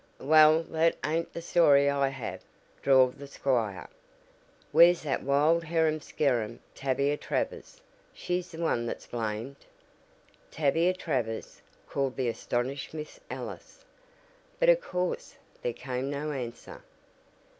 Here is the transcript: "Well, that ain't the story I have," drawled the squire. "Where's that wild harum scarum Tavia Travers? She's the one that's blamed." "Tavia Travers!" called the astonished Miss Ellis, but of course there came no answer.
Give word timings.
"Well, 0.19 0.63
that 0.63 0.97
ain't 1.05 1.31
the 1.31 1.43
story 1.43 1.87
I 1.87 2.07
have," 2.07 2.41
drawled 2.81 3.19
the 3.19 3.27
squire. 3.27 3.87
"Where's 4.71 5.03
that 5.03 5.21
wild 5.21 5.63
harum 5.65 6.01
scarum 6.01 6.59
Tavia 6.73 7.17
Travers? 7.17 7.79
She's 8.11 8.49
the 8.49 8.63
one 8.63 8.87
that's 8.87 9.05
blamed." 9.05 9.57
"Tavia 10.49 10.95
Travers!" 10.95 11.61
called 11.87 12.15
the 12.15 12.29
astonished 12.29 12.95
Miss 12.95 13.19
Ellis, 13.29 13.85
but 14.59 14.69
of 14.69 14.81
course 14.81 15.35
there 15.61 15.71
came 15.73 16.09
no 16.09 16.31
answer. 16.31 16.81